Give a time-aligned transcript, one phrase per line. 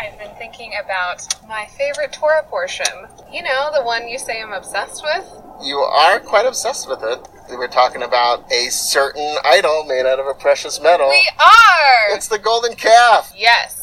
[0.00, 2.86] I've been thinking about my favorite Torah portion.
[3.30, 5.30] You know, the one you say I'm obsessed with?
[5.62, 7.28] You are quite obsessed with it.
[7.50, 11.10] We were talking about a certain idol made out of a precious metal.
[11.10, 12.16] We are!
[12.16, 13.30] It's the golden calf.
[13.36, 13.82] Yes.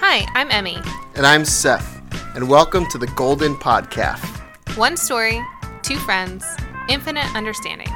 [0.00, 0.82] Hi, I'm Emme.
[1.16, 1.99] And I'm Seth.
[2.32, 4.24] And welcome to the Golden Podcast.
[4.76, 5.42] One story,
[5.82, 6.44] two friends,
[6.88, 7.90] infinite understandings.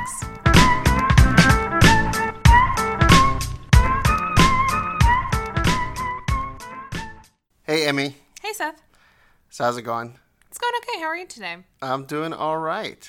[7.63, 8.13] Hey, Emme.
[8.43, 8.83] Hey, Seth.
[9.51, 10.19] So, how's it going?
[10.49, 11.01] It's going okay.
[11.01, 11.59] How are you today?
[11.81, 13.09] I'm doing all right.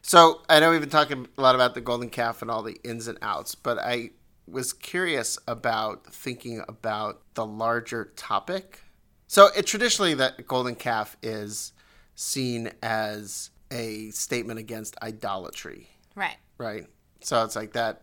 [0.00, 2.78] So, I know we've been talking a lot about the golden calf and all the
[2.84, 4.10] ins and outs, but I
[4.46, 8.82] was curious about thinking about the larger topic.
[9.26, 11.72] So, it traditionally that golden calf is
[12.14, 16.36] seen as a statement against idolatry, Right.
[16.58, 16.86] right?
[17.20, 18.02] So, it's like that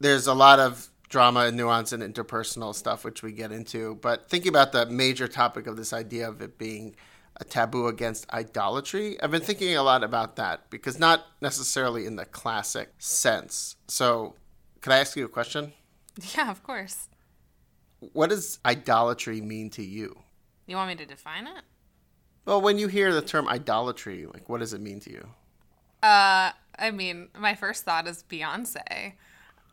[0.00, 4.28] there's a lot of drama and nuance and interpersonal stuff which we get into but
[4.30, 6.94] thinking about the major topic of this idea of it being
[7.40, 12.14] a taboo against idolatry i've been thinking a lot about that because not necessarily in
[12.14, 14.36] the classic sense so
[14.80, 15.72] could i ask you a question
[16.36, 17.08] Yeah, of course.
[18.12, 20.16] what does idolatry mean to you
[20.70, 21.62] You want me to define it?
[22.46, 25.26] well when you hear the term idolatry like what does it mean to you
[26.02, 29.12] Uh, I mean, my first thought is Beyonce.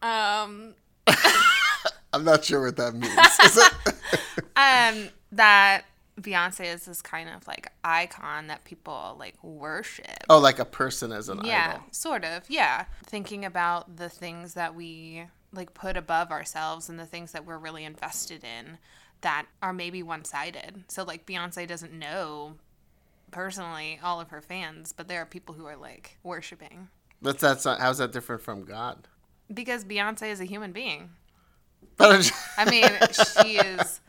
[0.02, 0.76] Um,
[2.14, 3.96] i'm not sure what that means Is it-
[4.58, 5.84] um, that
[6.20, 10.24] Beyonce is this kind of like icon that people like worship.
[10.30, 12.44] oh like a person as an yeah, idol sort of.
[12.50, 17.46] Yeah, thinking about the things that we like put above ourselves and the things that
[17.46, 18.80] we're really invested in
[19.22, 20.84] that are maybe one-sided.
[20.88, 22.56] So like Beyonce doesn't know
[23.32, 27.66] personally all of her fans, but there are people who are like worshiping but that's
[27.66, 29.08] not how's that different from god
[29.54, 31.10] because Beyonce is a human being.
[31.98, 34.02] but I mean, she is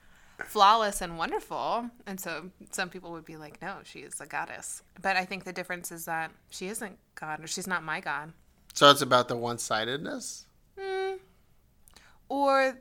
[0.46, 1.90] flawless and wonderful.
[2.06, 4.82] And so some people would be like, no, she is a goddess.
[5.00, 8.32] But I think the difference is that she isn't God or she's not my God.
[8.74, 10.46] so it's about the one-sidedness
[10.78, 11.14] hmm.
[12.28, 12.76] Or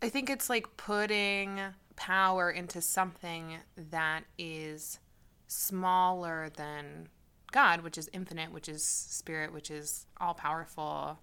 [0.00, 1.60] I think it's like putting
[1.96, 3.56] power into something
[3.90, 5.00] that is
[5.48, 7.08] smaller than
[7.50, 11.18] God, which is infinite, which is spirit, which is all powerful.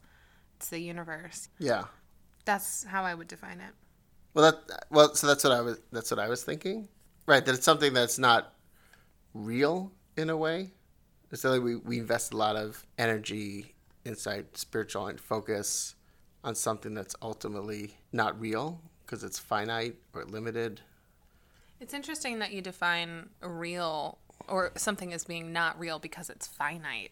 [0.57, 1.49] It's the universe.
[1.59, 1.85] yeah
[2.43, 3.73] That's how I would define it.
[4.33, 5.79] Well, that well, so that's what I was.
[5.93, 6.89] That's what I was thinking.
[7.25, 8.53] Right, that it's something that's not
[9.33, 10.71] real in a way.
[11.31, 15.94] It's so we we invest a lot of energy inside spiritual and focus
[16.45, 20.79] on something that's ultimately not real because it's finite or limited.
[21.79, 27.11] It's interesting that you define real or something as being not real because it's finite.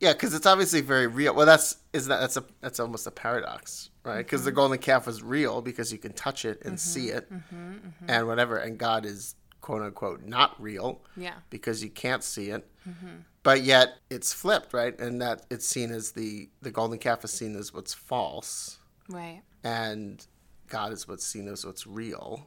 [0.00, 1.34] Yeah, because it's obviously very real.
[1.34, 4.18] Well, that's is that that's a that's almost a paradox, right?
[4.18, 4.56] Because the mm-hmm.
[4.56, 7.18] golden calf was real because you can touch it and see mm-hmm.
[7.18, 8.04] it, mm-hmm.
[8.08, 8.56] and whatever.
[8.56, 11.36] And God is quote unquote not real, Yeah.
[11.48, 12.68] because you can't see it.
[12.86, 13.20] Mm-hmm.
[13.42, 14.98] But yet it's flipped, right?
[15.00, 18.78] And that it's seen as the the golden calf is seen as what's false,
[19.08, 19.40] Right.
[19.64, 20.24] and
[20.68, 22.46] God is what's seen as what's real.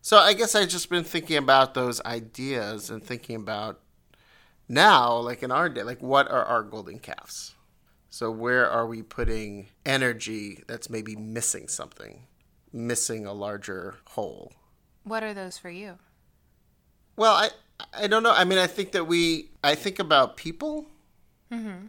[0.00, 3.80] So I guess I've just been thinking about those ideas and thinking about
[4.68, 7.54] now, like in our day, like what are our golden calves?
[8.10, 12.26] So where are we putting energy that's maybe missing something,
[12.72, 14.52] missing a larger whole?
[15.04, 15.98] What are those for you?
[17.16, 17.50] Well, I
[17.92, 18.32] I don't know.
[18.32, 20.86] I mean, I think that we I think about people.
[21.50, 21.86] Mm-hmm.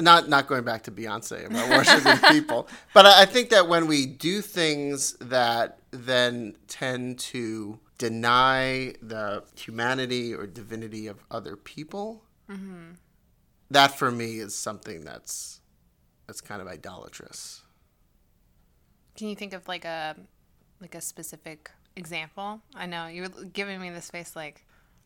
[0.00, 3.86] Not not going back to Beyonce about worshiping people, but I, I think that when
[3.86, 12.24] we do things that then tend to deny the humanity or divinity of other people,
[12.50, 12.92] mm-hmm.
[13.70, 15.60] that for me is something that's
[16.26, 17.62] that's kind of idolatrous.
[19.16, 20.16] Can you think of like a
[20.80, 22.60] like a specific example?
[22.74, 24.64] I know you're giving me this face like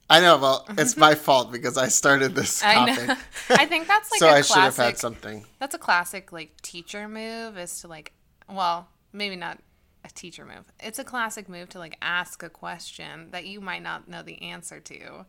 [0.09, 0.39] I know.
[0.39, 3.09] Well, it's my fault because I started this I topic.
[3.09, 3.17] know.
[3.51, 5.45] I think that's like so a I should have had something.
[5.59, 8.13] That's a classic like teacher move is to like
[8.49, 9.59] well, maybe not
[10.05, 10.73] a teacher move.
[10.81, 14.41] It's a classic move to like ask a question that you might not know the
[14.43, 15.27] answer to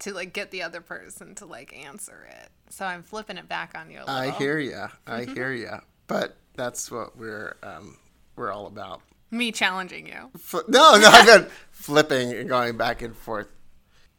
[0.00, 2.50] to like get the other person to like answer it.
[2.70, 4.14] So I'm flipping it back on you a little.
[4.14, 4.88] I hear ya.
[5.06, 5.80] I hear ya.
[6.06, 7.96] But that's what we're um,
[8.36, 9.02] we're all about.
[9.32, 10.30] Me challenging you.
[10.38, 13.48] Fli no, no, I've been flipping and going back and forth.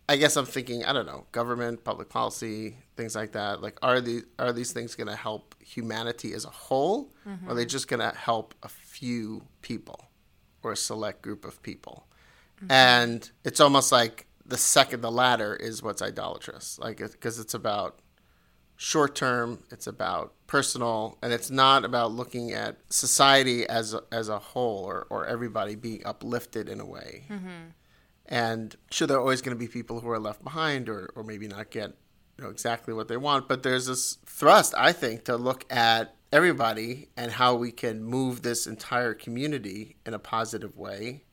[0.09, 3.61] I guess I'm thinking, I don't know, government, public policy, things like that.
[3.61, 7.55] Like, are these are these things going to help humanity as a whole, or are
[7.55, 7.69] they mm-hmm.
[7.69, 10.09] just going to help a few people
[10.61, 12.07] or a select group of people?
[12.57, 12.71] Mm-hmm.
[12.71, 16.77] And it's almost like the second, the latter is what's idolatrous.
[16.79, 17.99] Like, because it's about
[18.83, 24.27] short term, it's about personal, and it's not about looking at society as a, as
[24.27, 27.23] a whole or, or everybody being uplifted in a way.
[27.29, 27.69] Mm-hmm.
[28.25, 31.23] And sure, there are always going to be people who are left behind or, or
[31.23, 31.93] maybe not get
[32.37, 33.47] you know, exactly what they want.
[33.47, 38.41] But there's this thrust, I think, to look at everybody and how we can move
[38.41, 41.23] this entire community in a positive way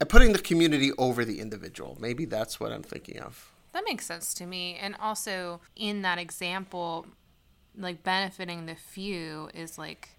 [0.00, 1.98] and putting the community over the individual.
[2.00, 3.53] Maybe that's what I'm thinking of.
[3.74, 4.78] That makes sense to me.
[4.80, 7.06] And also, in that example,
[7.76, 10.10] like benefiting the few is like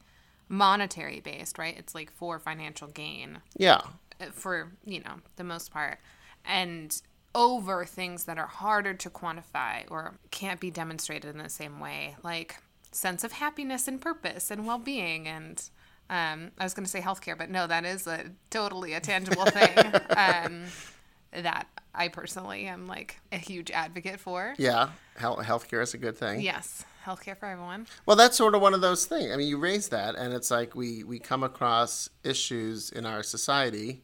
[0.49, 1.75] monetary based, right?
[1.77, 3.81] It's like for financial gain Yeah.
[4.21, 5.99] uh, for, you know, the most part.
[6.45, 7.01] And
[7.33, 12.15] over things that are harder to quantify or can't be demonstrated in the same way,
[12.23, 12.57] like
[12.91, 15.69] sense of happiness and purpose and well being and
[16.09, 19.45] um, I was going to say healthcare, but no, that is a totally a tangible
[19.45, 19.75] thing
[20.15, 20.65] um,
[21.31, 24.53] that I personally am like a huge advocate for.
[24.57, 24.89] Yeah.
[25.15, 26.41] Health, healthcare is a good thing.
[26.41, 27.87] Yes, healthcare for everyone.
[28.05, 29.31] Well, that's sort of one of those things.
[29.31, 33.23] I mean, you raise that, and it's like we, we come across issues in our
[33.23, 34.03] society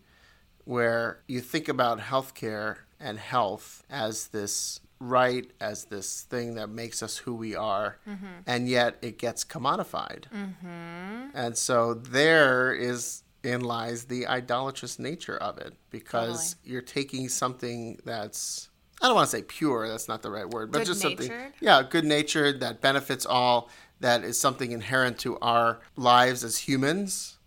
[0.64, 7.02] where you think about healthcare and health as this right, as this thing that makes
[7.02, 8.26] us who we are, mm-hmm.
[8.46, 10.26] and yet it gets commodified.
[10.34, 11.30] Mm-hmm.
[11.34, 18.00] And so there is in lies the idolatrous nature of it because you're taking something
[18.06, 18.70] that's
[19.02, 21.82] I don't want to say pure, that's not the right word, but just something yeah,
[21.82, 27.40] good natured that benefits all, that is something inherent to our lives as humans,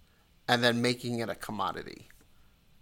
[0.48, 2.08] and then making it a commodity.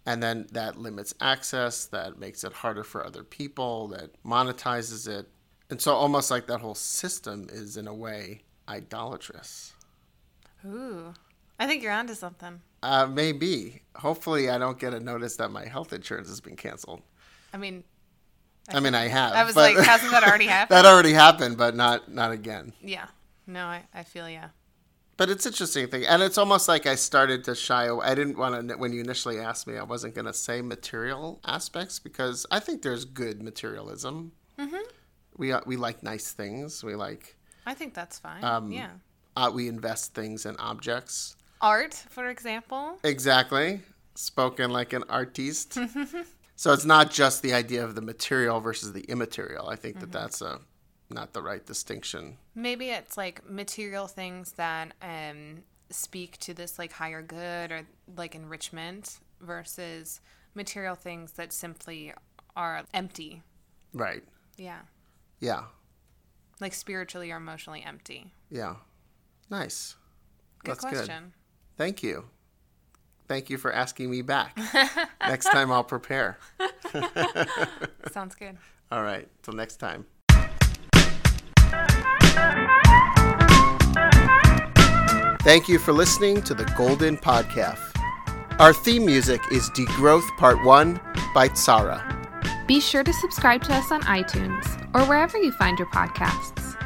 [0.06, 5.28] And then that limits access, that makes it harder for other people, that monetizes it.
[5.68, 9.74] And so almost like that whole system is in a way idolatrous.
[10.66, 11.12] Ooh,
[11.58, 12.62] I think you're onto something.
[12.82, 13.82] Uh, maybe.
[13.96, 17.02] Hopefully, I don't get a notice that my health insurance has been canceled.
[17.52, 17.84] I mean,
[18.68, 19.32] I mean, I have.
[19.34, 20.76] I was like, hasn't that already happened?
[20.76, 22.72] that already happened, but not not again.
[22.82, 23.06] yeah.
[23.46, 24.50] No, I, I feel yeah.
[25.16, 28.06] But it's interesting thing, and it's almost like I started to shy away.
[28.06, 29.76] I didn't want to when you initially asked me.
[29.76, 34.32] I wasn't going to say material aspects because I think there's good materialism.
[34.58, 34.76] Mm-hmm.
[35.36, 36.82] We uh, we like nice things.
[36.82, 37.36] We like
[37.66, 38.42] I think that's fine.
[38.42, 38.90] Um, yeah.
[39.36, 41.36] uh, we invest things in objects.
[41.62, 42.98] Art, for example.
[43.04, 43.80] Exactly.
[44.14, 45.78] Spoken like an artiste.
[46.56, 49.68] so it's not just the idea of the material versus the immaterial.
[49.68, 50.60] I think that that's a
[51.08, 52.36] not the right distinction.
[52.54, 57.86] Maybe it's like material things that um, speak to this like higher good or
[58.16, 60.20] like enrichment versus
[60.54, 62.12] material things that simply
[62.56, 63.42] are empty.
[63.92, 64.24] Right.
[64.56, 64.80] Yeah.
[65.40, 65.64] Yeah.
[66.60, 68.32] Like spiritually or emotionally empty.
[68.50, 68.76] Yeah.
[69.50, 69.96] Nice.
[70.64, 70.94] Good That's good.
[70.94, 71.32] question.
[71.76, 72.24] Thank you.
[73.28, 74.58] Thank you for asking me back.
[75.20, 76.38] next time I'll prepare.
[78.12, 78.58] Sounds good.
[78.90, 79.28] All right.
[79.42, 80.06] Till next time.
[85.40, 87.80] Thank you for listening to the Golden Podcast.
[88.60, 91.00] Our theme music is Degrowth Part 1
[91.34, 92.66] by Tsara.
[92.66, 94.64] Be sure to subscribe to us on iTunes
[94.94, 96.76] or wherever you find your podcasts.